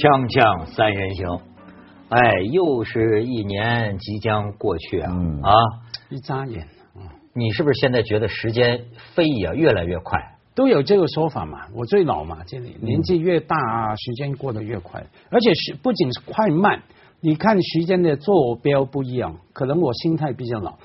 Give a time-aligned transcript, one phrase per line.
[0.00, 1.26] 锵锵三人行，
[2.08, 5.52] 哎，又是一年即将过去啊、嗯啊！
[6.08, 6.66] 一眨眼
[7.34, 8.80] 你是不是现在觉得时间
[9.14, 10.18] 飞呀越来越快？
[10.54, 11.66] 都有这个说法嘛。
[11.74, 16.82] 我最老嘛，这里年纪越大，时间过得越快，而且是不仅是快慢，
[17.20, 19.36] 你看时间的坐标不一样。
[19.52, 20.78] 可能我心态比较老，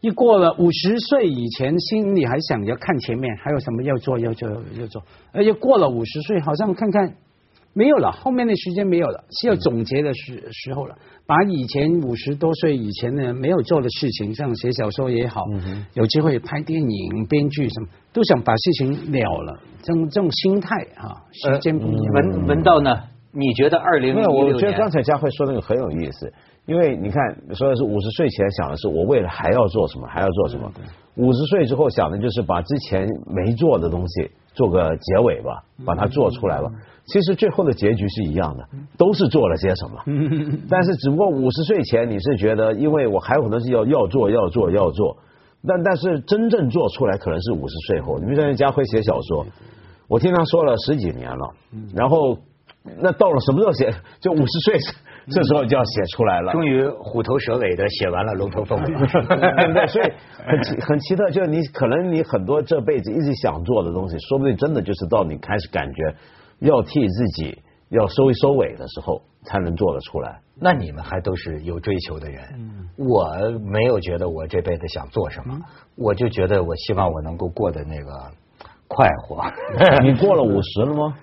[0.00, 7.14] 一过了五十岁以前，心里还想着看前面还有什么要做要做要做，而且过了五十岁，好像看看
[7.76, 10.96] 没有了，后面的时间没有了，是要总结的时时候了。
[11.26, 15.42] 把以前五十多岁以前的没有做的事情，像写小说也好，
[15.92, 19.60] 有机会拍电影、编剧什么，都想把事情了了。
[19.82, 22.14] 这种这种心态啊，时间不一样。
[22.14, 22.98] 文文道呢？
[23.32, 24.90] 你觉得二零没有，我觉得刚？
[24.90, 26.32] 才佳慧说那个很有意思，
[26.64, 27.20] 因为你看
[27.54, 30.72] 说的是五十岁前想的是我未来还要做什么，还要做什么，
[31.16, 36.68] 五十岁之后想的就是把之前没做的东西做个结尾吧，把它做出来吧。
[37.06, 38.66] 其实最后的结局是一样的，
[38.98, 40.02] 都是做了些什么，
[40.68, 45.16] 但是只不过五十岁前你是觉得，因为我还有很多事要要做要做要做，
[45.64, 48.18] 但但是真正做出来可能是五十岁后。
[48.18, 49.46] 你比如说家辉写小说，
[50.08, 51.54] 我听他说了十几年了，
[51.94, 52.36] 然后
[52.98, 53.94] 那到了什么时候写？
[54.20, 54.78] 就五十岁，
[55.28, 56.52] 这时候就要写出来了。
[56.52, 58.84] 终于虎头蛇尾的写完了《龙头凤尾》
[59.74, 60.12] 对，所以
[60.46, 66.14] 很奇很奇特，就是你可能你很多这辈子一直想做的东西，说不定真的就是到你开始感觉
[66.60, 70.40] 要替自己要收一收尾的时候，才能做得出来。
[70.58, 72.42] 那你们还都是有追求的人，
[72.96, 73.36] 我
[73.70, 75.58] 没有觉得我这辈子想做什么，
[75.96, 78.30] 我就觉得我希望我能够过得那个
[78.88, 79.44] 快活。
[80.02, 81.18] 你过了五十了吗？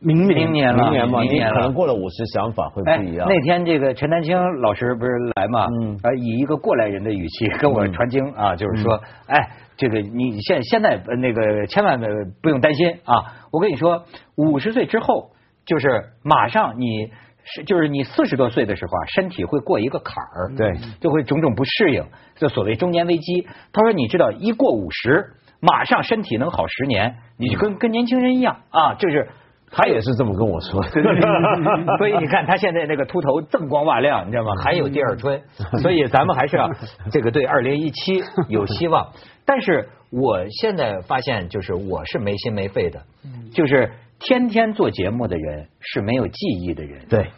[0.00, 1.74] 明年明年了，明年嘛，明年了可能。
[1.74, 3.26] 过了五十，想法会哎，不一样。
[3.28, 5.66] 那天这个陈丹青老师不是来嘛？
[5.66, 12.08] 嗯啊，以一个过来人的语气跟我传经啊，就是说，哎，这个你现现在呃那个千万呃
[12.40, 14.04] 不用担心啊，我跟你说，
[14.36, 15.30] 五十岁之后，
[15.66, 15.88] 就是
[16.22, 17.10] 马上你
[17.42, 22.04] 是就是你四十多岁的时候啊，身体会过一个坎儿，对，就会种种不适应，
[22.36, 23.48] 就所谓中年危机。
[23.72, 29.28] 他说，你知道，一过五十，马上身体能好十年，你就跟跟年轻人一样啊，就是。
[29.70, 30.88] 他也是这么跟我说的。
[31.98, 34.52] 所以你看他现在那个秃头锃光瓦亮，你知道吗？
[34.62, 35.40] 还有第二春，
[35.82, 36.70] 所以咱们还是要
[37.10, 39.08] 这个对二零一七有希望。
[39.46, 43.00] 但是我现在发现，就是我是没心没肺的，
[43.52, 43.90] 就是
[44.20, 47.06] 天天做节目的人是没有记忆的人。
[47.08, 47.28] 对，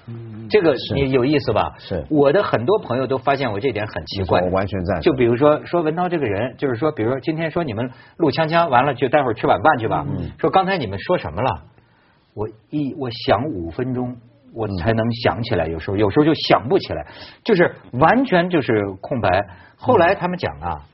[0.49, 1.75] 这个你有意思吧？
[1.79, 4.41] 是我的很多朋友都发现我这点很奇怪。
[4.41, 10.05] 我完全赞成就比如说说文涛这个人，就是说，比如说今天说你们录锵锵完了，就待会儿吃晚饭去吧。
[10.09, 11.63] 嗯说刚才你们说什么了？
[12.41, 14.17] 我一我想五分钟，
[14.55, 15.67] 我才能想起来。
[15.67, 17.07] 有时候有时候就想不起来，
[17.45, 19.47] 就是完全就是空白。
[19.77, 20.87] 后来他们讲啊，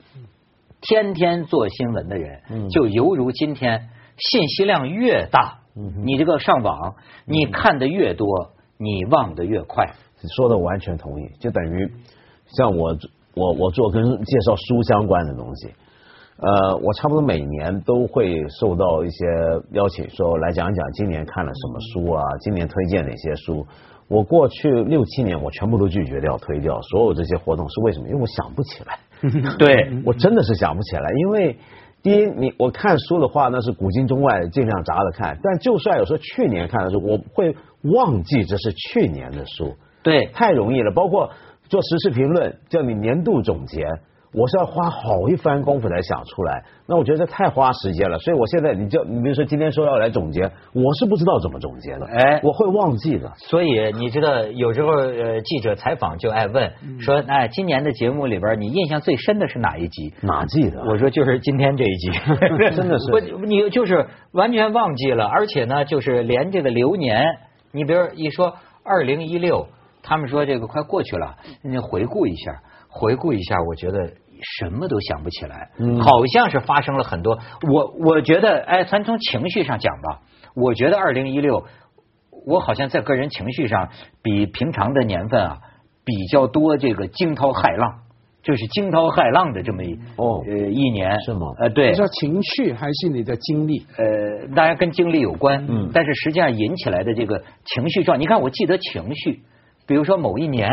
[0.81, 3.87] 天天做新闻的人，嗯就犹如今天
[4.17, 5.59] 信息量越大，
[6.03, 9.93] 你这个上网你看的越多，你忘的越快。
[10.19, 11.89] 你说的完全同意，就等于
[12.57, 12.97] 像我
[13.35, 15.69] 我我做跟介绍书相关的东西，
[16.39, 19.25] 呃，我差不多每年都会受到一些
[19.71, 23.65] 邀请，说来讲讲今年看了什么书啊，今年推荐哪些书。
[24.07, 28.07] 我过去六七年我全部都拒绝掉、推掉，所有这些活动是为什么？
[28.07, 28.99] 因为我想不起来。
[29.57, 31.57] 对，我真的是想不起来，因为
[32.03, 40.91] 第一，你我看书的话，那是古今中外尽量杂着看，但就算有时候去年看的书，我会忘记这是去年的书，对，太容易了。
[40.91, 41.31] 包括
[41.67, 43.83] 做时事评论，叫你年度总结，
[44.37, 48.19] 我是要花好一番功夫才想出来，那我觉得这太花时间了。
[48.19, 50.41] 所以我现在你就你比如说今天说要来总结，
[50.73, 53.31] 我是不知道怎么总结的，哎我会忘记的。
[53.37, 60.13] 所以你知道，有时候呃，记者采访就爱问说，哎，今年的节目里边，你印象最深的是哪一集？
[60.21, 60.83] 哪季的？
[60.85, 62.11] 我说就是今天这一集，
[62.75, 67.25] 真的是不，你就是完全忘记了，而且呢，就是连这个流年，
[67.71, 69.65] 你比如一说二零一六，
[70.03, 74.11] 他们说这个快过去了，你回顾一下，回顾一下，我觉得。
[74.41, 75.99] 什么都想不起来，嗯。
[75.99, 77.37] 好像是发生了很多。
[77.71, 80.21] 我我觉得，哎，咱从情绪上讲吧，
[80.55, 81.65] 我觉得二零一六，
[82.45, 83.89] 我好像在个人情绪上
[84.21, 85.57] 比平常的年份啊
[86.05, 87.99] 比较多这个惊涛骇浪，
[88.41, 90.41] 就是惊涛骇浪的这么一哦。
[90.47, 91.19] 呃一年。
[91.21, 91.47] 是吗？
[91.59, 91.89] 呃，对。
[91.91, 93.85] 你，说情绪还是你的经历？
[93.97, 95.89] 呃，当然跟经历有关，嗯。
[95.93, 99.41] 但是实际上引起来的这个情绪状，你看我记得情绪，
[99.87, 100.69] 比如说某一年，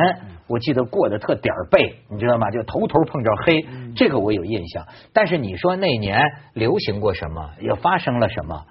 [0.48, 2.50] 我记得过得特点儿背，你知道吗？
[2.50, 3.64] 就头头碰着黑，
[3.94, 4.86] 这个我有印象。
[5.12, 6.20] 但是你说那年
[6.52, 8.64] 流行过什么，也发生了什么，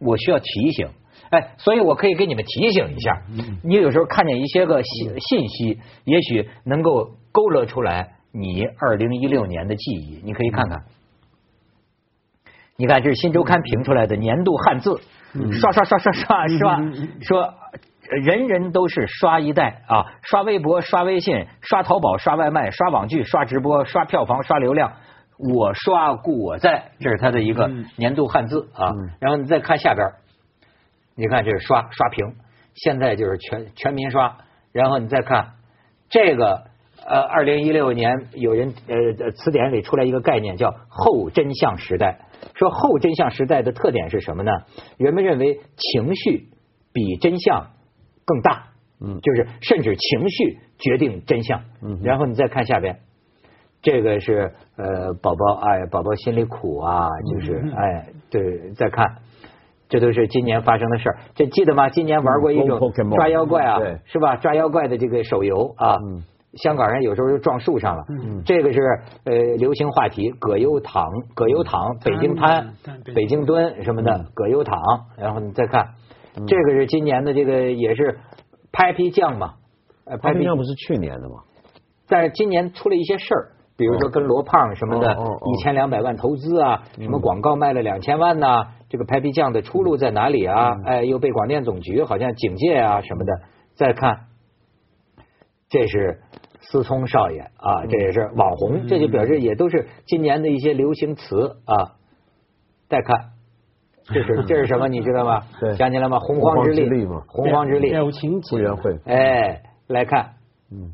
[0.00, 0.88] 我需要提醒。
[1.30, 3.22] 哎，所以我可以给你们提醒一下，
[3.62, 10.84] 你有时候看见一些个信信息，也许能够勾勒出来你二零一六年的记忆，你可以看看。
[12.78, 15.00] 你看，这是新周刊评出来的年度汉字，
[15.52, 16.78] 刷刷刷刷刷，是吧？
[17.22, 17.54] 说
[18.10, 24.92] 人人都是刷一代啊，刷微博、刷微信、刷淘宝、刷外卖、刷网剧、刷直播、刷票房、刷流量。
[25.38, 28.90] 我刷故我在，这是他的一个年度汉字啊。
[29.20, 30.08] 然后你再看下边，
[31.14, 32.36] 你看这是刷刷屏，
[32.74, 34.38] 现在就是全全民刷。
[34.72, 35.52] 然后你再看
[36.08, 36.64] 这个
[37.06, 42.18] 呃，二零一六年有人呃词典里出来一个概念叫后真相时代，
[42.54, 44.50] 说后真相时代的特点是什么呢？
[44.96, 46.48] 人们认为情绪
[46.94, 47.66] 比真相
[48.26, 48.64] 更大，
[49.00, 51.62] 嗯，就是甚至情绪决定真相。
[51.80, 52.98] 嗯，然后你再看下边，
[53.80, 59.16] 这个是呃宝宝哎宝宝心里苦啊，就是哎对，再看。
[59.88, 61.88] 这都是今年发生的事儿，这记得吗？
[61.88, 64.34] 今年玩过一种抓妖怪啊，是吧？
[64.34, 65.94] 抓妖怪的这个手游啊，
[66.54, 68.02] 香港人有时候就撞树上了。
[68.44, 68.80] 这个是
[69.22, 72.74] 呃流行话题，葛优躺，葛优躺，北京瘫，
[73.14, 74.76] 北京蹲什么的，葛优躺。
[75.16, 75.90] 然后你再看，
[76.46, 78.18] 这个是今年的这个也是
[78.72, 79.54] 拍皮酱嘛？
[80.22, 81.36] 拍皮酱不是去年的吗？
[82.08, 88.68] 但是今年出了一些事儿，比如说跟罗胖什么的，一千两百万投资啊，什么广告卖了两千万呐。
[88.88, 90.76] 这个拍皮匠的出路在哪里啊？
[90.84, 93.32] 哎，又被广电总局好像警戒啊什么的。
[93.74, 94.26] 再看，
[95.68, 96.20] 这是
[96.60, 101.96] 思聪少爷啊，这也是网红，这就表示也都是今年的一些流行词啊。
[102.88, 103.32] 再看，
[104.08, 104.88] 这是这是什么？
[104.88, 105.40] 你知道吗？
[105.76, 106.18] 想起来吗？
[106.20, 108.96] 洪荒之力嘛，洪荒之力，委员会。
[109.06, 110.30] 哎，来看，
[110.72, 110.92] 嗯，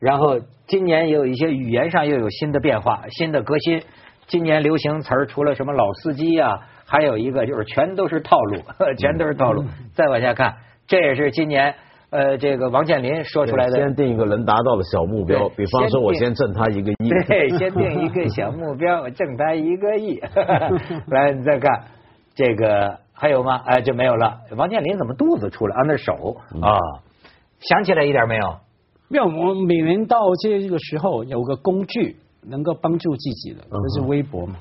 [0.00, 3.82] 然后今年也有一些语言上又有新的变化，新的革新。
[4.28, 6.60] 今年流行词儿除了什么老司机呀？
[6.84, 8.58] 还有一个就是全都是套路，
[8.98, 9.64] 全都是套路。
[9.94, 10.54] 再往下看，
[10.86, 11.74] 这也是今年
[12.10, 13.72] 呃这个王健林说出来的。
[13.72, 17.08] 先定一个能达到的小目标，比方说我先挣他一个亿。
[17.26, 20.20] 对，先定一个小目标， 挣他一个亿。
[21.08, 21.82] 来，你再看
[22.36, 23.56] 这个还有吗？
[23.64, 24.38] 哎，就没有了。
[24.56, 25.82] 王健林怎么肚子出来啊？
[25.86, 26.78] 那手啊，
[27.58, 28.56] 想起来一点没有？
[29.08, 34.56] 没有，我每年到这个时候有个工具能够帮助自己的，就是微博嘛。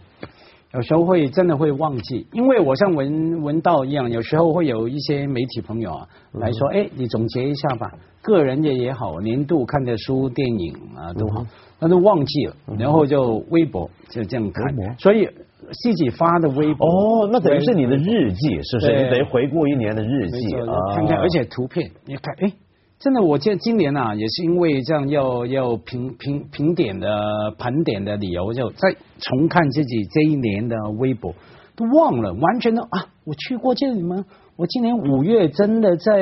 [0.74, 7.92] 有时候会真的会忘记，因为我像文文道一样，有时候会有一些媒体朋友啊来说，哎，你总结一下吧，
[8.22, 11.46] 个人的也好，年度看的书、电影啊都好，
[11.80, 15.30] 那都忘记了，然后就微博就这样看，所以
[15.72, 19.04] 自己发的微博哦，那等于是你的日记，是不是？
[19.04, 22.52] 你等于回顾一年的日记啊，看看，而且图片你看，哎。
[22.98, 28.90] 真的，我见今年啊，也是因为这样要要评评评点的盘点的理由，就再
[29.20, 31.36] 重看自己这一年的微博，
[31.76, 34.24] 都忘了，完全的啊，我去过这里吗？
[34.56, 36.14] 我今年五月真的在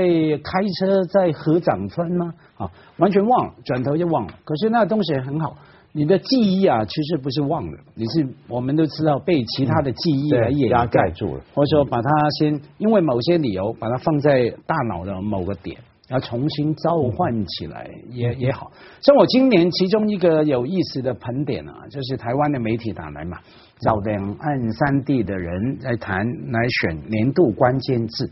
[0.43, 2.33] 开车在河掌村吗？
[2.57, 4.33] 啊，完全忘了，转头就忘了。
[4.43, 5.55] 可是那东西很好，
[5.93, 11.09] 你的记忆啊，其实不是忘了，你是我们都知道被其他的记忆来掩盖。
[11.11, 12.09] 住了，或者说把它
[12.39, 15.77] 先因为某些理由把它放在大脑的某个点。
[16.09, 18.69] 要重新召唤起来也也好，
[19.01, 23.37] 像我今年其中一个有意思的盘点啊，就是台湾的媒体打来嘛，
[23.79, 28.29] 找两岸三地的人来谈来选年度关键字，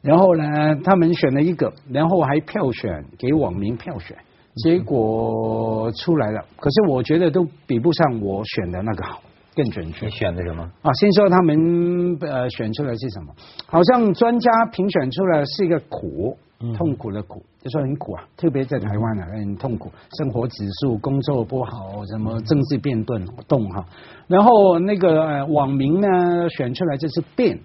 [0.00, 4.16] 然后呢，他们选了一个，然后还票选给网民票选，
[4.56, 9.22] 结果出来了，可是我觉得都比不上我选的那个好，
[9.54, 10.06] 更准确。
[10.06, 10.62] 你选的什么？
[10.82, 13.34] 啊，先说他们呃选出来是什么？
[13.66, 16.36] 好像专家评选出来是一个苦。
[16.78, 23.84] 痛苦的苦，就说很苦啊，特别在台湾啊，很痛苦，生活指数、工作不好，什么政治变动动哈。
[24.28, 27.58] 然后那个网民呢，选出来就是变，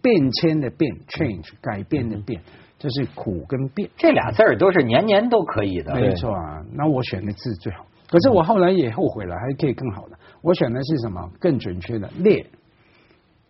[0.00, 2.40] 变迁的变，change 改变的变，
[2.78, 6.62] 就是苦跟变这俩字儿都是年年都可以的，没错啊。
[6.74, 10.16] 那我选的字最好，可是我后来也后悔了，还可以更好的。
[10.42, 11.28] 我选的是什么？
[11.40, 12.46] 更准确的裂，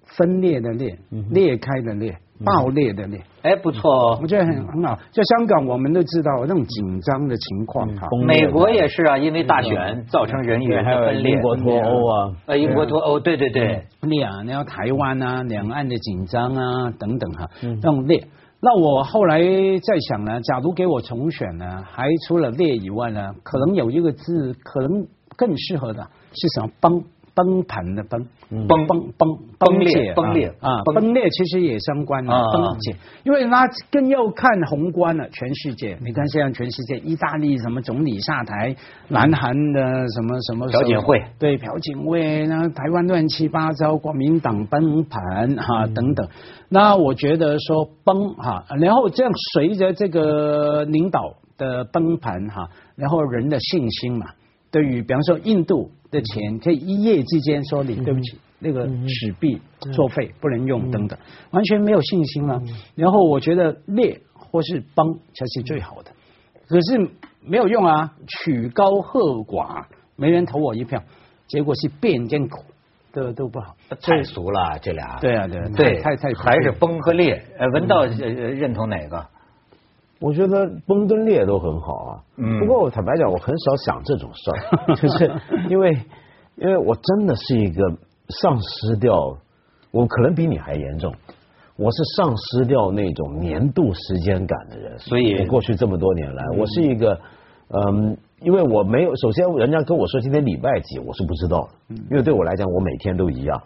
[0.04, 0.98] 分裂的裂，
[1.30, 2.16] 裂开的裂。
[2.44, 4.96] 爆裂的裂，哎，不错，我觉得很很好。
[5.10, 8.06] 在香港，我们都知道那种紧张的情况哈。
[8.28, 11.32] 美国也是啊，因为大选造成人员分裂。
[11.32, 13.82] 英国脱欧啊，呃，英国脱欧，对对对。
[14.02, 18.22] 裂啊，然后台湾啊，两岸的紧张啊，等等哈，那种裂。
[18.60, 27.04] 那我后来在想呢，假如给我重选呢，还除了烈以外呢，可能有一个字，可能更适合的是什么帮。
[27.38, 28.26] 崩盘的崩，
[28.66, 38.74] 崩崩崩崩裂崩裂啊，崩裂其实也相关啊，崩解，因为那更要看宏观了，全世界，你看现在全世界，意大利什么总理下台，
[39.06, 46.28] 南韩的什么什么朴槿惠，对朴槿惠，那台湾乱七八糟，国民党崩盘哈等等，
[46.68, 54.26] 那我觉得说崩哈，然后这样随着这个领导的崩盘哈，然后人的信心嘛，
[54.72, 55.92] 对于比方说印度。
[56.10, 59.60] 的钱可以一夜之间说你对不起，那个纸币
[59.92, 61.18] 作废不能用等等，
[61.50, 62.62] 完全没有信心了。
[62.94, 66.10] 然后我觉得裂或是崩才是最好的。
[66.66, 67.10] 可是
[67.40, 69.84] 没有用啊，曲高和寡，
[70.16, 71.02] 没人投我一票，
[71.46, 72.62] 结果是变艰苦，
[73.12, 73.74] 都都不好。
[74.02, 75.18] 太俗了，这俩。
[75.20, 77.42] 对啊，对啊，对，太太还是崩和裂。
[77.58, 79.26] 呃，文道认同哪个？
[80.20, 82.22] 我觉得崩跟裂都很好啊。
[82.36, 82.60] 嗯。
[82.60, 85.32] 不过我坦白讲，我很少想这种事儿， 就是
[85.68, 85.96] 因为
[86.56, 87.82] 因为我真的是一个
[88.28, 89.36] 丧失掉，
[89.90, 91.12] 我可能比你还严重。
[91.76, 97.20] 我是丧失掉那种年度时间感的人，所以我过去这么多年来，我是一个
[97.68, 101.68] 嗯，因为我没有，首先人家跟我说今天礼拜几，我是不知道，
[102.10, 103.62] 因为对我来讲，我每天都一样。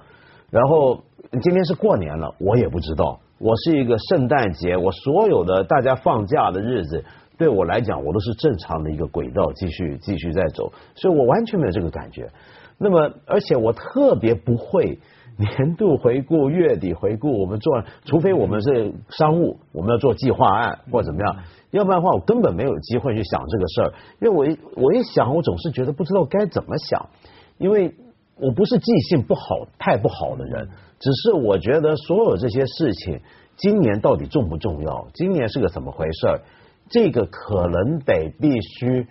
[0.50, 3.20] 然后今天是过年了，我也不知道。
[3.38, 7.04] 我是一个圣诞节，我所有的大家放假的日子，
[7.38, 12.30] 对我来讲，我都是正常的一个轨道，继续继续在走，所以我完全没有这个感觉。
[12.78, 14.98] 那么，而且我特别不会。
[15.38, 21.36] 年度回顾、月底回顾，我们做，除非我们是商务，我们要做计划案或者怎么样，
[21.70, 23.92] 要不然的话，我根本没有机会去想这个事儿。
[24.20, 27.08] 因为我一我一想，我总是觉得不知道该怎么想，
[27.56, 27.94] 因为
[28.38, 33.20] 我不是记性不好、太不好的人，只是我觉得所有这些事情，
[33.56, 35.08] 今年到底重不重要？
[35.14, 36.40] 今年是个怎么回事？
[36.88, 39.06] 这个可能得必须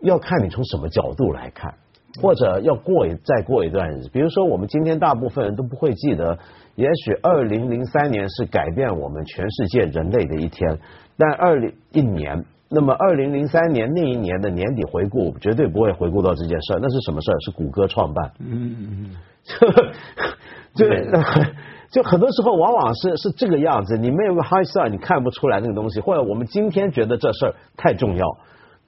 [0.00, 1.74] 要看你从什么角度来看。
[2.20, 6.38] 或者要过一再过一段日子，比如说我们今天大部分人都不会记得，
[6.74, 10.78] 也许二零零三年是改变我们全世界人类的一天，
[11.16, 16.78] 但二零一年，那么二零零三年那一年的年底回顾，绝对不会回顾到这件事儿。
[16.80, 17.36] 那是什么事儿？
[17.40, 18.32] 是谷歌创办。
[18.38, 19.16] 嗯嗯嗯。
[20.74, 20.86] 就
[21.92, 28.26] 就很多时候往往是是这个样子，你没有个 high star，你看不出来那个东西，或者我们今天觉得这事儿太重要。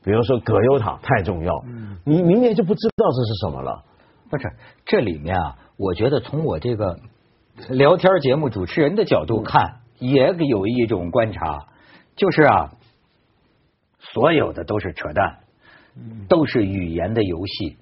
[0.02, 1.64] 比如说葛优躺太重要，
[2.04, 3.82] 你明年就不知道这是什么了。
[4.30, 4.52] 不是，
[4.86, 6.98] 这里面啊，我觉得从我这个
[7.68, 11.66] 聊天节目主持人的角度看，也有一种观察，
[12.16, 12.72] 就是啊，
[14.14, 15.38] 所有的都是扯淡，
[16.28, 17.76] 都是语言的游戏，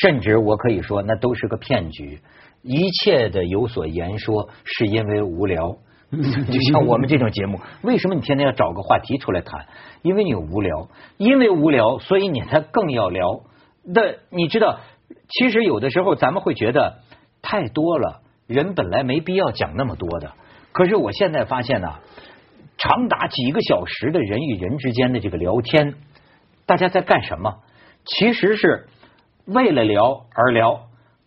[0.00, 2.20] 甚至我可以说，那都是个骗局。
[2.62, 5.76] 一切的有所言说，是因为无聊。
[6.10, 9.66] 就像我们这种节目，为什么你天天要找个话题出来谈？
[10.00, 10.88] 因为你无聊，
[11.18, 13.42] 因为无聊，所以你才更要聊。
[13.84, 14.00] 那
[14.30, 14.80] 你知道，
[15.28, 17.00] 其实有的时候咱们会觉得
[17.42, 20.32] 太多了，人本来没必要讲那么多的。
[20.72, 21.88] 可是我现在发现呢，
[22.84, 25.94] 长达几个小时的人与人之间的这个聊天，
[26.66, 27.60] 大家在干什么？
[28.04, 28.88] 其实是
[29.46, 30.82] 为了聊而聊。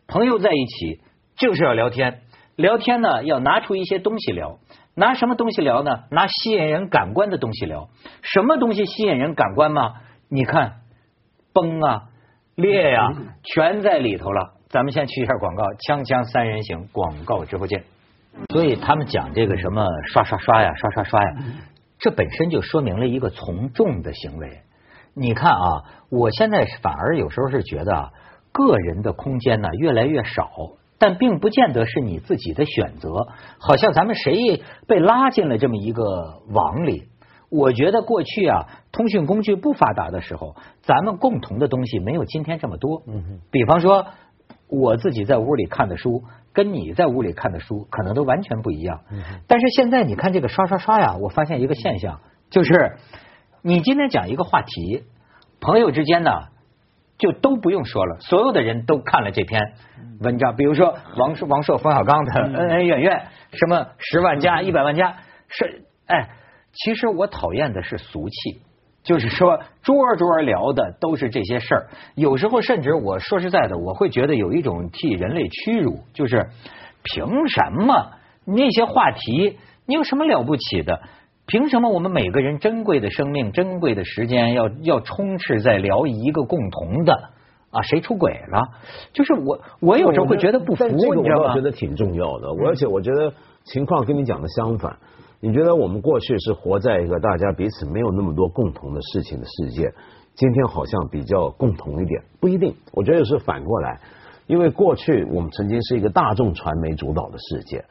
[0.08, 1.02] 朋友在一起
[1.36, 2.22] 就是要聊天。
[2.56, 4.60] 聊天呢，要拿出一些东西聊，
[4.94, 6.04] 拿什么东西聊呢？
[6.12, 7.90] 拿吸引人感官的东西聊。
[8.22, 9.96] 什么东西吸引人感官吗？
[10.30, 10.82] 你看，
[11.54, 12.04] 崩啊，
[12.54, 13.08] 裂呀，
[13.44, 14.54] 全在里头了。
[14.70, 17.84] 咱们先去一下广告，锵锵三人行，广告之后见。
[18.54, 21.36] 所以他们讲这个什么刷刷刷呀，刷刷刷呀，
[22.00, 24.62] 这本身就说明了一个从众的行为。
[25.14, 28.12] 你看啊，我现在反而有时候是觉得啊，
[28.52, 30.50] 个人的空间呢越来越少。
[31.00, 33.28] 但并不见得是你自己的选择，
[33.60, 37.04] 好像咱们谁被拉进了这么一个网里。
[37.52, 43.04] 我觉得过去啊，通讯工具不发达的时候，咱们共同的东西没有今天这么多。
[43.06, 44.08] 嗯比方说，
[44.68, 46.24] 我自己在屋里看的书，
[46.58, 49.02] 跟你在屋里看的书，可能都完全不一样。
[49.12, 52.98] 嗯但是现在你看这个刷刷刷呀，我发现一个现象，就是
[53.62, 55.04] 你今天讲一个话题，
[55.62, 56.32] 朋友之间呢。
[57.20, 59.60] 就都不用说了，所有的人都看了这篇
[60.22, 60.56] 文章。
[60.56, 65.16] 比如说王、王朔、冯小刚的恩恩怨怨，什么十万加、一百万加，
[65.48, 66.30] 是哎，
[66.74, 68.62] 其实我讨厌的是俗气，
[69.08, 71.88] 就是说桌桌聊的都是这些事儿。
[72.14, 76.50] 有时候甚至我说实在的，我会觉得有一种替人类屈辱，就是
[77.04, 78.12] 凭什么
[78.44, 81.00] 那些话题，你有什么了不起的？
[81.46, 87.14] 凭什么我们每个人珍贵的生命、珍贵的时间，要要充斥在聊一个共同的
[87.72, 87.82] 啊？
[87.84, 88.68] 谁出轨了？
[89.14, 91.52] 就是我，我有时候会觉得不服，你知道吗？
[91.52, 93.32] 我觉得挺重要的，而且我觉得
[93.64, 94.98] 情况跟你讲的相反。
[95.40, 99.94] 你觉得我们过去是活在一个大家彼此没有那么多共同的事情的世界，
[100.36, 102.76] 今天好像比较共同一点，不一定。
[102.94, 104.02] 我觉得是反过来，
[104.48, 107.86] 因为过去我们曾经是一个大众传媒主导的世界，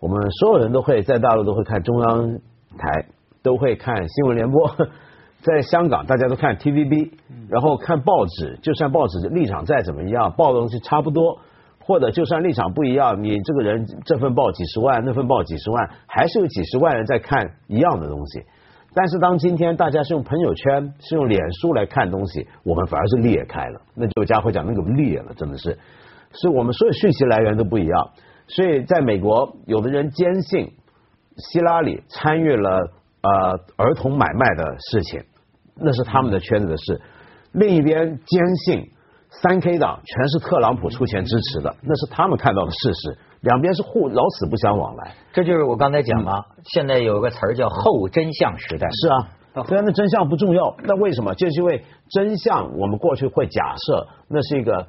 [0.00, 2.38] 我们所有人都会在大陆都会看中央。
[2.76, 3.06] 台
[3.42, 4.70] 都会看新闻联播，
[5.40, 7.12] 在香港大家都看 TVB，
[7.48, 11.40] 然后看报纸，就算报纸立场再怎么样，报的东西差不多，
[11.88, 18.44] 或者就算立场不一样，你这个人这份报几十万，那份报几十万，还是有几十万人在看一样的东西。
[18.94, 23.80] 但是当今天大家是用朋友圈，是用脸书来看东西，我们反而是裂开了。
[23.94, 25.78] 那就家伙讲那个裂了，真的是，
[26.32, 28.10] 是我们所有讯息来源都不一样。
[28.46, 30.70] 所以在美国，有的人坚信。
[31.52, 32.90] 希拉里参与了
[33.22, 33.30] 呃
[33.76, 35.22] 儿童买卖的事情，
[35.76, 37.00] 那是他们的圈子的事。
[37.52, 38.90] 另一边坚信
[39.30, 43.18] 三 K 党全是特朗普出钱支持的，那是他们看到的事实。
[43.42, 45.14] 两边是互老死不相往来。
[45.32, 48.88] 这就是我刚才讲嘛，现在有个词儿叫后真相时代。
[48.90, 51.34] 是啊，虽然那真相不重要，那为什么？
[51.34, 54.88] 就是因为真相，我们过去会假设那是一个，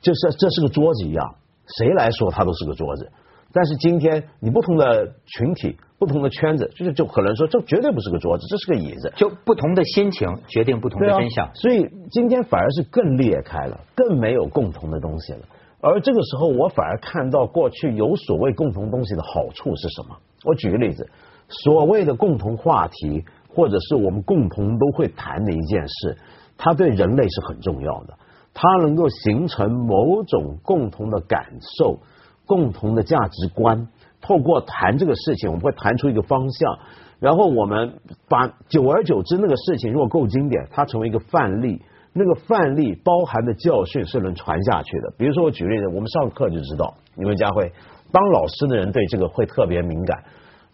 [0.00, 1.34] 就是这是个桌子一样，
[1.78, 3.10] 谁来说它都是个桌子。
[3.52, 9.12] 但是今天你不同的群体、不同的圈子，就是就可能说这绝对不是个桌子，这是个椅子。
[9.14, 11.50] 就不同的心情决定不同的真相。
[11.54, 15.40] 所以今天反而是更裂开了，更没有共同的东西了。
[15.80, 20.16] 而这个时候，我反而看到过去有所谓共同东西的好处是什么？
[20.44, 21.10] 我举个例子，
[21.48, 26.16] 所谓的共同话题，或者是我们共同都会谈的一件事，
[26.56, 28.14] 它对人类是很重要的。
[28.54, 31.46] 它能够形成某种共同的感
[31.78, 31.98] 受。
[32.46, 33.88] 共同的价值观，
[34.20, 36.78] 透过谈这个事情，我们会谈出一个方向，
[37.20, 41.80] 然后我们把久而久之那个事情如果够经典，它成为一个范例，
[42.12, 45.12] 那个范例包含的教训是能传下去的。
[45.16, 47.72] 比如说我举例子，我们上课就知道，你们家会
[48.10, 50.22] 当老师的人对这个会特别敏感。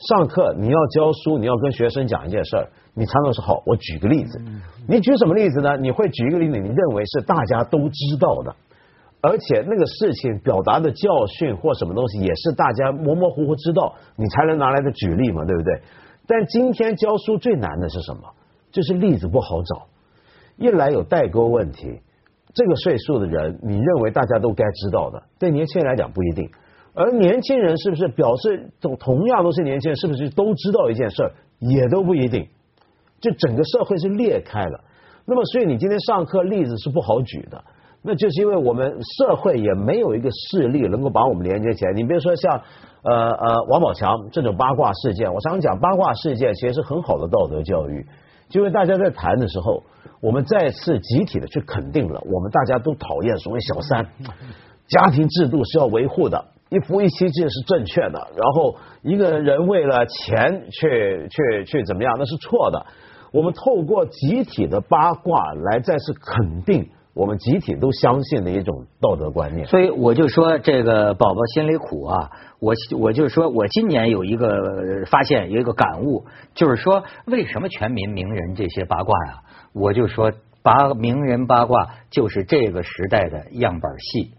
[0.09, 3.63] 上课你要教书，你要跟学生讲一件事儿，你常常是好。
[3.67, 4.41] 我举个例子，
[4.87, 5.77] 你举什么例子呢？
[5.77, 8.55] 你会举一个例子，你认为是大家都知道的。
[9.21, 15.81] 而且那个事情表达的教训或什么东西，也是大家模模糊糊知道，你才能拿来的举例嘛，对不对？
[16.27, 18.23] 但今天教书最难的是什么？
[18.71, 19.87] 就是例子不好找，
[20.57, 22.01] 一来有代沟问题。
[22.55, 26.51] 这个岁数的人，你认为大家都该知道的，对年轻人来讲不一定。
[26.95, 32.47] 而年轻人是不是表示同同样都是年轻人，是不是都知道一件事儿，也都不一定。
[33.21, 34.81] 就整个社会是裂开了。
[35.25, 37.65] 那么，所以你今天上课例子是不好举的。
[38.00, 41.93] 那就是因为我们社会也没有一个势力能够把我们连接起来。
[41.93, 42.62] 你比如说像
[43.02, 48.07] 呃呃王宝强这种八卦事件，我常常讲八卦事件其实是很好的道德教育，
[48.52, 49.83] 因为大家在谈的时候，
[50.23, 54.06] 我们再次集体的去肯定了我们大家都讨厌所谓小三，
[54.87, 62.87] 家庭制度是要维护的，一夫一妻制是正确的，然后一个人为了钱去去去怎么样那是错的。
[63.32, 66.89] 我们透过集体的八卦来再次肯定。
[67.19, 79.43] 我们集体都相信的一种道德观念，所以我就说这个宝宝心里苦啊，我我就说我今年有一个发现，有一个感悟，就是说为什么全民名人这些八卦呀？
[79.73, 84.31] 我就说八名人八卦就是这个时代的样板戏。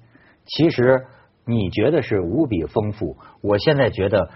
[0.46, 1.02] 其实
[1.46, 4.30] 你觉得是无比丰富，我现在觉得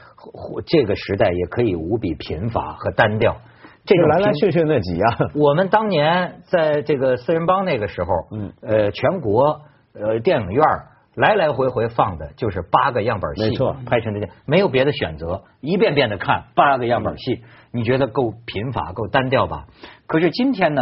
[0.65, 3.37] 这个时代也可以无比贫乏和单调。
[3.85, 9.61] 这个来来去去那几样，我们当年在这个四人帮那个时候，嗯，呃，全国
[9.93, 10.63] 呃电影院
[11.15, 17.43] 来来回回放的就是八个样板戏，没错，拍成的没有别的选择，一遍遍的看八个样板戏，
[17.73, 19.65] 你觉得够贫乏够单调吧？
[20.07, 20.81] 可是今天呢，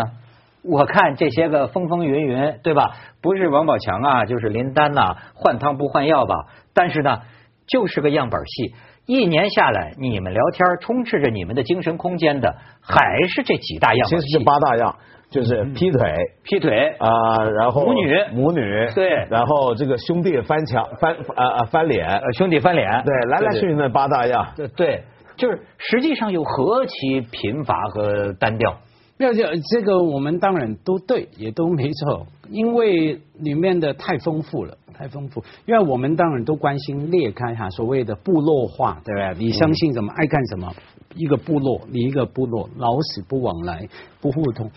[0.64, 2.98] 我看这些个风风云云，对吧？
[3.20, 6.46] 不是王宝强啊，就是林丹呐，换汤不换药吧？
[6.76, 7.22] 但是呢，
[7.66, 8.76] 就是个样板戏。
[9.06, 14.08] 一年下来，你们聊天充斥着你们的精神空间的，还是这几大样？
[14.08, 14.96] 其实是八大样，
[15.30, 25.04] 就是劈腿、劈腿啊，然后母女、母女，对，然后这个兄弟翻墙、翻啊啊翻脸，兄弟翻脸，对，来来去去那八大样，对，
[25.36, 28.78] 就是实际上又何其贫乏和单调。
[29.22, 34.78] 要这这个我们当然都对，也都没错，因为里面的太丰富了。
[34.94, 39.46] 太丰富，因为我们当然都关心裂开哈，所谓的部落化，对不对？
[39.46, 40.72] 你相信什么，爱干什么，
[41.16, 43.88] 一个部落，你一个部落，老死不往来，
[44.20, 44.70] 不互通。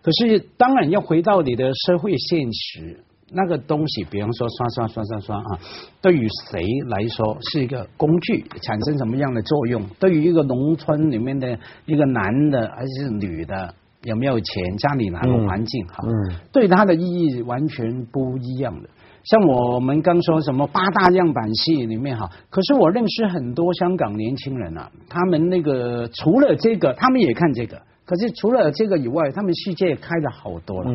[0.00, 3.00] 可是当然要回到你的社会现实，
[3.32, 5.58] 那个东西，比方说刷刷刷刷刷啊，
[6.00, 9.84] 对于谁来说是一个工具，产生什么样的作用？
[9.98, 16.04] 对于一个农村里面的一个男的还是女的，有没有钱，家里哪个环境哈？
[16.06, 18.88] 嗯，对他的意义完全不一样的。
[19.24, 30.90] 像我们刚说什么八大样板戏里面哈，可是我认识很多香港年轻人啊，他们那个除了这个，他们也看这个，可是除了这个以外，他们世界开了好多了，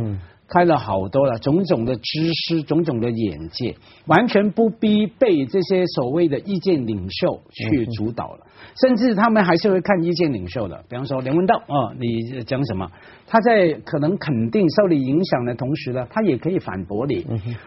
[0.48, 2.02] 开了好多了，种种的知
[2.34, 8.48] 识，种种的眼界，完全不必被这些所谓的意见领袖去主导了。
[8.82, 12.90] 甚至他们还是会看意见领袖的，比方说梁文道啊，你讲什么？
[13.28, 17.26] 他在可能肯定受你影响的同时呢，他也可以反驳你，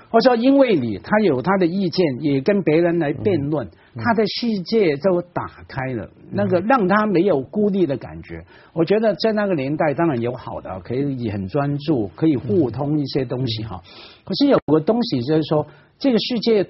[0.08, 8.42] 或者说因为你他有他的意见，也跟别人来辩论，他的世界就打开了，那个让他没有孤立的感觉。
[8.72, 13.80] 我觉得在那个年代当然有好的，可以很专注，可以互通一些东西哈。
[14.24, 15.66] 可是有个东西就是说，
[15.98, 16.66] 这个世界。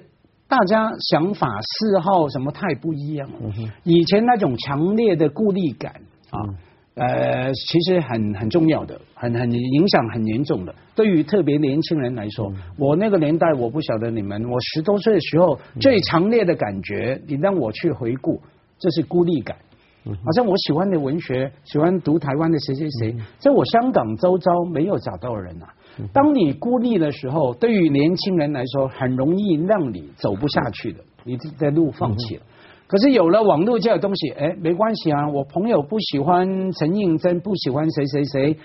[0.51, 3.37] 大家想法、嗜好什么太不一样了。
[3.85, 5.93] 以前那种强烈的孤立感
[6.29, 6.43] 啊，
[6.95, 10.75] 呃，其实很很重要的，很很影响很严重的。
[10.93, 18.41] 对于特别年轻人来说，我那个年代我不晓得你们，我十多岁的时候最强烈的感觉，你让我去回顾，
[18.77, 19.55] 这是孤立感。
[20.03, 25.69] 好像我喜欢的文学，喜欢读台湾的谁谁谁，在我香港周遭没有找到人啊。
[26.11, 32.41] 当你孤立的时候，对于年轻人来说，很容易让你走不下去的，你在路放弃了。
[32.91, 38.57] 可是有了网络这个东西，哎，没关系啊，我朋友不喜欢陈映真，不喜欢谁谁谁，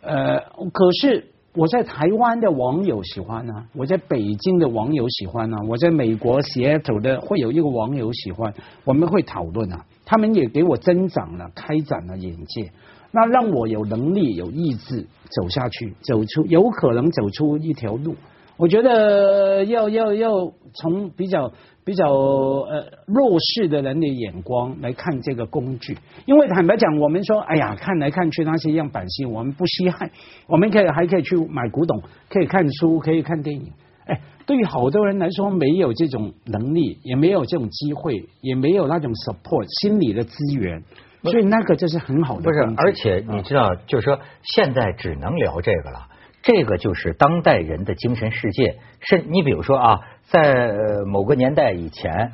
[0.00, 0.38] 呃，
[0.72, 12.70] 可是我在台湾的网友喜欢啊，我在北京的网友喜欢啊，我在美国 Seattle 的会有一个网友喜欢，我们会讨论啊，他们也给我增长了、开展了眼界，
[13.10, 18.14] 那让我有能力、有意志走下去，走出有可能走出一条路。
[18.56, 21.52] 我觉得要要要从比较。
[21.86, 30.10] 比较呃弱势的人的眼光来看这个工具，因为坦白讲，我们说，哎呀，看来看去那些样板戏，我们不稀罕，
[30.48, 33.70] 我们可以还可以去买古董，可以看书，可以看电影。
[34.06, 40.84] 哎，对于好多人来说，没有这种能力，也没有这种机会，也没有那种 support 心理的资源，
[41.22, 42.44] 所以那个就是很好的。
[42.44, 46.08] 不是，而且你知道，就是说现在只能聊这个了。
[46.44, 48.76] 这个就是当代人的精神世界。
[49.00, 50.70] 是，你比如说啊，在
[51.06, 52.32] 某个年代以前，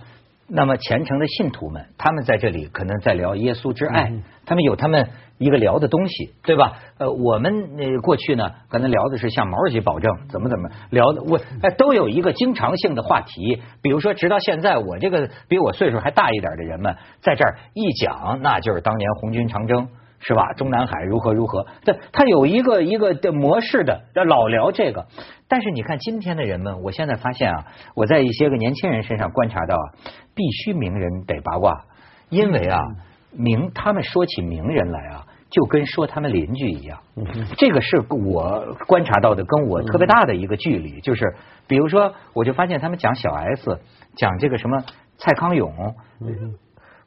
[0.48, 4.12] 那么虔诚的信徒们，他们在这里可能在聊耶稣之爱，
[4.44, 6.78] 他们有他们一个聊的东西，对吧？
[6.98, 13.62] 呃，我们呃过去呢，可能聊的是向毛主席保证怎么怎么聊的，我哎都有一个经常性的话题。
[13.80, 19.88] 比如说，直到现在，我这个比我岁数还大一点的人们，在这儿一讲，那就是当年红军长征。
[20.20, 20.52] 是吧？
[20.52, 21.66] 中南海如何如何？
[21.84, 25.06] 对他有一个一个的模式的，老聊这个。
[25.48, 29.84] 但是你看今天的人们，我现在发现啊，我在一些个年轻人身上观察到，啊
[30.34, 31.86] 必须名人得八卦，
[32.28, 32.78] 因为啊，
[33.32, 37.00] 名他们说起名人来啊，就跟说他们邻居一样。
[37.56, 41.00] 这个是我观察到的，跟我特别大的一个距离。
[41.00, 41.34] 就是
[41.66, 43.80] 比如说，我就发现他们讲小 S，
[44.16, 44.84] 讲这个什么
[45.16, 45.94] 蔡康永。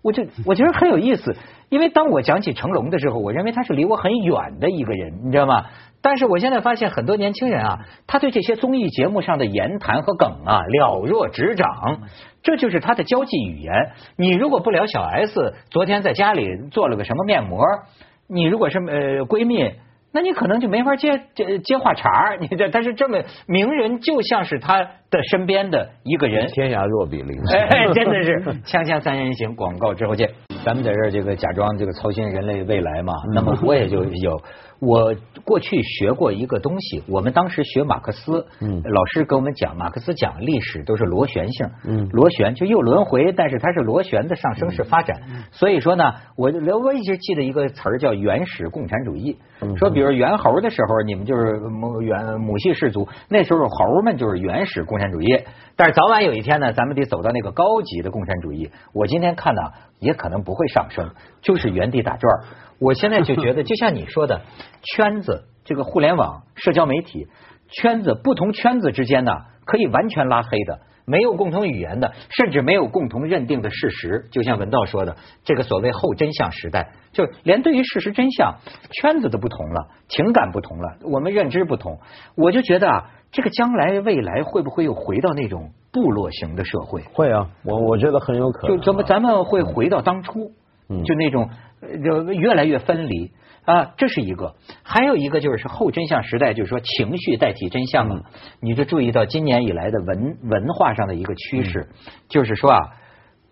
[0.02, 1.34] 我就我觉得很有意思，
[1.74, 5.66] 因为当我讲起成龙的时候，我认为他是离我很远的一个人，你知道吗？
[6.04, 11.66] 但是我现在发现很多年轻人啊，他对这些综艺节目上的言谈和梗啊了若指掌，
[12.44, 13.74] 这就是他的交际语言。
[14.18, 17.66] 你如果不聊小 S 昨天在家里做了个什么面膜，
[18.30, 19.72] 你如果是呃闺蜜。
[20.16, 26.46] 那你可能就没法接接接话茬儿，你这他是这么名人，就像是他的身边的一个人。
[26.50, 30.30] 天涯若比邻， 哎，真的是锵锵三人行，广告之后见。
[30.64, 34.42] 咱们在这儿这个假装这个操心人类未来嘛，那么我也就有。
[34.80, 45.22] 我过去学过一个东西，我们当时学马克思，嗯，老师给我们讲马克思讲历史都是螺旋性，嗯，螺旋就又轮回，但是它是螺旋的上升式发展。
[45.52, 46.04] 所以说呢，
[46.36, 49.38] 我我一直记得一个词儿叫原始共产主义，
[49.78, 55.28] 说比如猿猴的时候，你们就是母原母系氏族，那时候猴们就是原始共产主义，
[55.78, 58.70] 但是早晚有一天呢，咱们得走到那个高级的共产主义。
[58.94, 59.62] 我今天看呢，
[60.04, 61.12] 也可能不会上升，
[61.42, 62.32] 就是原地打转。
[62.80, 64.42] 我现在就觉得， 就像你说的，
[64.84, 67.28] 圈子这个互联网社交媒体
[67.70, 69.32] 圈子，不同圈子之间呢，
[69.66, 74.28] 可以完全拉黑的，没有共同语言的，甚至没有共同认定的事实。
[74.32, 78.58] 就像文道说的，这个所谓后真相时代，就连对于事实真相，
[78.92, 82.00] 圈子都不同了，情感不同了，我们认知不同。
[82.36, 87.04] 我就觉得啊，这个将来未来会不会又回到那种部落型的社会？
[87.14, 88.76] 会啊，我我觉得很有可能。
[88.76, 90.52] 就怎么咱们会回到当初？
[91.06, 91.50] 就那种
[92.04, 93.32] 就越来越分离
[93.64, 94.54] 啊，这是一个；
[94.84, 98.24] 还有一个就是后真相时代，就是说情绪代替真相了。
[98.60, 101.88] 你就注意到今年以来的文文化上的一个趋势，
[102.28, 102.80] 就是说啊，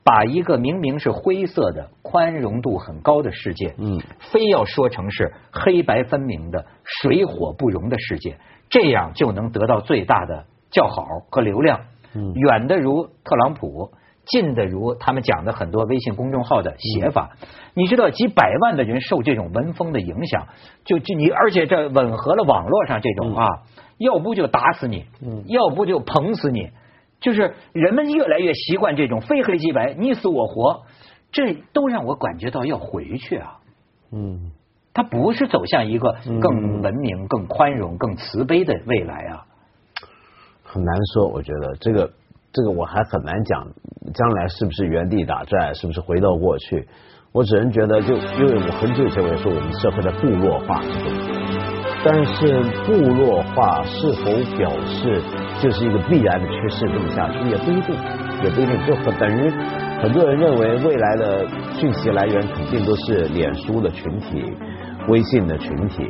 [0.04, 8.38] 把一个明明是灰色的、宽容度很高的世界，嗯，非要说成是黑白分明的、水火不容的世界，
[8.70, 11.80] 这样就能得到最大的叫好和流量。
[12.16, 13.92] 嗯，远的如特朗普。
[14.24, 17.32] 近的如他们讲的很多微信公众号的写法，
[17.74, 20.48] 你知道几百万的人受这种文风的影响，
[20.86, 23.48] 就就你而且这吻合了网络上这种啊，
[23.98, 25.08] 要不就打死你，
[25.48, 26.70] 要不就捧死你，
[27.20, 30.84] 就是人们越来越习惯这种非黑即白，你死我活，
[31.32, 33.58] 这都让我感觉到要回去啊。
[34.12, 34.52] 嗯，
[34.94, 39.46] 他不是走向一个更文明、更宽容、更慈悲的未来啊。
[40.72, 42.10] 很难说，我觉得这个。
[42.54, 43.66] 这个我还很难讲，
[44.14, 46.86] 将来是不是原地打转，是不是回到过去？
[47.32, 50.82] 我只能觉得，就因为我很久以前我也说，我们社会的部落化
[52.04, 54.26] 但是部落化是否
[54.58, 55.22] 表示
[55.62, 57.96] 就是一个必然的趋势这么下去，也不一定，
[58.44, 59.50] 也不一定，就很等于
[60.02, 61.48] 很多人认为未来的
[61.80, 64.44] 讯息来源肯定都是脸书的群体、
[65.08, 66.04] 微信的群体。